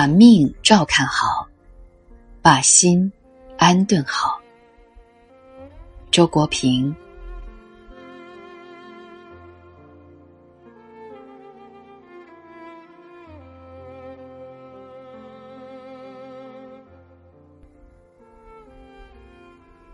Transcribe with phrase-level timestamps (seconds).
[0.00, 1.46] 把命照看好，
[2.40, 3.12] 把心
[3.58, 4.40] 安顿好。
[6.10, 6.96] 周国平。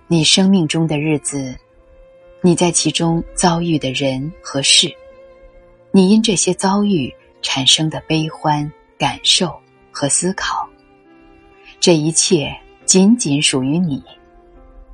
[0.07, 1.53] 你生命中的日子，
[2.43, 4.89] 你在其中遭遇的人和事，
[5.91, 7.13] 你因这些遭遇
[7.43, 9.53] 产生的悲欢感受
[9.99, 10.69] 和思考，
[11.81, 12.55] 这一切
[12.85, 14.05] 仅仅属于你，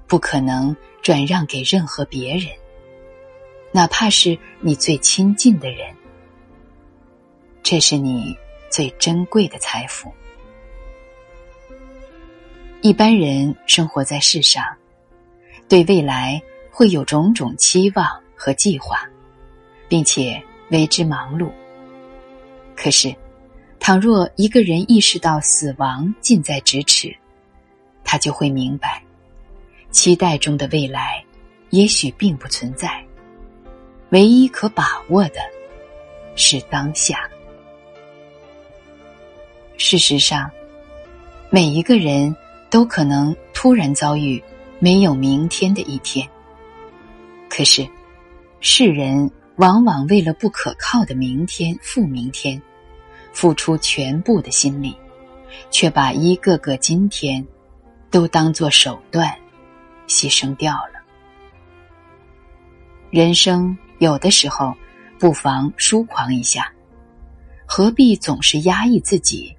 [0.06, 2.46] 不可能转让给任何别人，
[3.72, 5.92] 哪怕是你最亲近的人。
[7.64, 8.32] 这是你
[8.70, 10.08] 最珍贵的财富。
[12.80, 14.64] 一般人生活在世上。
[15.68, 16.40] 对未来
[16.70, 19.00] 会有种种期望和计划，
[19.88, 21.50] 并且为之忙碌。
[22.76, 23.12] 可是，
[23.84, 27.12] 倘若一个人意识到死亡近在咫尺，
[28.04, 29.02] 他就会明白，
[29.90, 31.20] 期待中的未来
[31.70, 33.04] 也许并不存在。
[34.10, 35.40] 唯一可把握的，
[36.36, 37.28] 是当下。
[39.76, 40.48] 事实上，
[41.50, 42.36] 每一个人
[42.70, 44.40] 都可能突然遭遇。
[44.78, 46.28] 没有明天的一天。
[47.48, 47.86] 可是，
[48.60, 52.60] 世人往往为了不可靠的明天、负明天，
[53.32, 54.96] 付出全部的心力，
[55.70, 57.44] 却把一个个今天
[58.10, 59.34] 都当作手段
[60.06, 61.00] 牺牲掉了。
[63.10, 64.74] 人生有的时候
[65.18, 66.72] 不妨疏狂一下，
[67.66, 69.54] 何必总是压抑自己？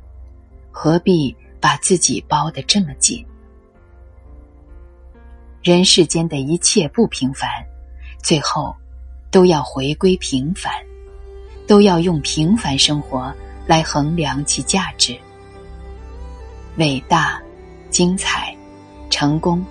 [0.72, 3.24] 何必把自己包得这么紧？
[5.62, 7.48] 人世间的一切不平凡，
[8.22, 8.76] 最后
[9.32, 10.74] 都要回归平凡，
[11.68, 13.34] 都要用平凡生活
[13.66, 15.18] 来衡量其价值。
[16.78, 17.42] 伟大、
[17.90, 18.56] 精彩、
[19.10, 19.64] 成功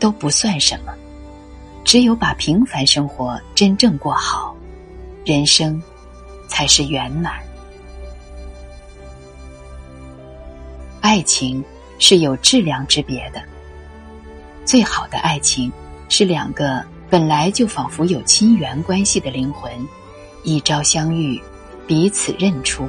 [0.00, 0.94] 都不算什么，
[1.84, 4.56] 只有把平凡生活真正过好，
[5.24, 5.80] 人生
[6.48, 7.34] 才是圆满。
[11.00, 11.62] 爱情
[11.98, 13.42] 是有质量之别的。
[14.64, 15.72] 最好的爱情，
[16.08, 19.72] 是两个本来就仿佛有亲缘关系的灵魂，
[20.42, 21.40] 一朝相遇，
[21.86, 22.88] 彼此认出，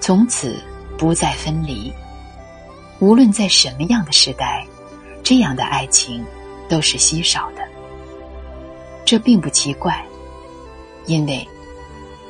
[0.00, 0.56] 从此
[0.96, 1.92] 不再分离。
[2.98, 4.66] 无论在什么样的时代，
[5.22, 6.24] 这样的爱情
[6.68, 7.62] 都是稀少的。
[9.04, 10.04] 这并不奇怪，
[11.06, 11.46] 因为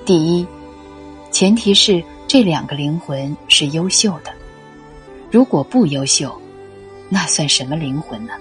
[0.05, 0.47] 第一，
[1.31, 4.33] 前提是这两个灵魂是优秀的。
[5.31, 6.41] 如果不优秀，
[7.09, 8.33] 那算什么灵魂呢？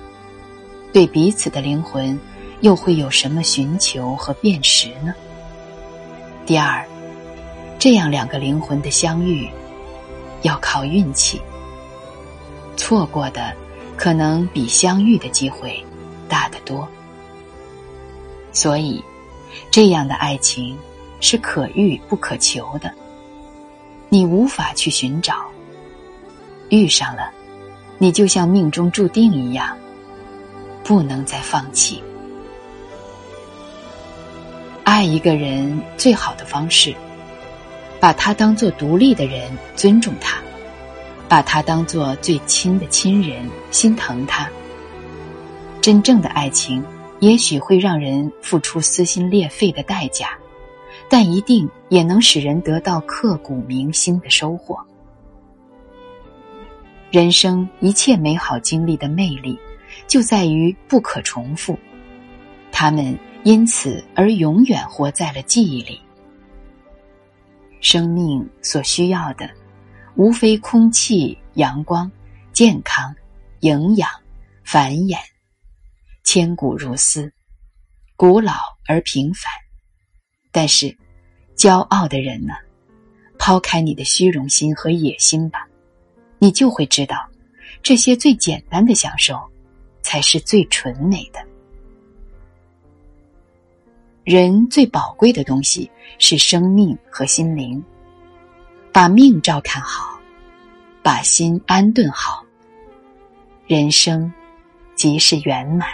[0.92, 2.20] 对彼此的灵魂，
[2.62, 5.14] 又会有什么寻求和辨识呢？
[6.46, 6.88] 第二，
[7.78, 9.48] 这样两个灵魂的相遇，
[10.42, 11.42] 要靠运气。
[12.76, 13.54] 错过的，
[13.96, 15.84] 可能比相遇的机会
[16.28, 16.88] 大得多。
[18.52, 19.04] 所以，
[19.70, 20.78] 这样的爱情
[21.20, 22.92] 是可遇不可求的，
[24.10, 25.46] 你无法去寻找。
[26.70, 27.32] 遇上了，
[27.98, 29.78] 你就像命中注定一样。
[30.84, 32.00] 不能再放弃。
[34.84, 36.94] 爱一个人最好的方式，
[38.06, 40.38] 把他当做独立的人，尊重他；
[41.28, 44.48] 把他当做最亲的亲人，心疼他。
[45.82, 46.86] 真正的爱情，
[47.20, 50.38] 也许会让人付出撕心裂肺的代价，
[51.10, 54.78] 但一定也能使人得到刻骨铭心的收获。
[57.10, 59.58] 人生一切美好经历的魅力。
[60.06, 61.76] 就在于不可重复，
[62.72, 66.00] 他们因此而永远活在了记忆里。
[67.86, 69.48] 生命所需要的，
[70.16, 72.12] 无非空气、阳光、
[72.52, 73.16] 健康、
[73.60, 74.10] 营养、
[74.64, 75.20] 繁衍，
[76.24, 77.32] 千古如斯，
[78.16, 78.54] 古老
[78.88, 79.52] 而平凡。
[80.52, 80.98] 但是，
[81.56, 82.56] 骄傲的人呢？
[83.38, 85.68] 抛开你的虚荣心和野心吧，
[86.40, 87.16] 你就会知道，
[87.84, 89.40] 这些最简单的享受。
[90.02, 91.40] 才是最纯美的。
[94.26, 97.82] 人最宝贵的东西是生命和心灵。
[98.92, 100.20] 把命照看好，
[101.04, 102.44] 把心安顿好，
[103.68, 104.34] 人生
[104.96, 105.88] 即是圆满。